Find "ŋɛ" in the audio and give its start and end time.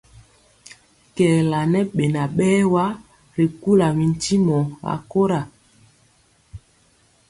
1.71-1.81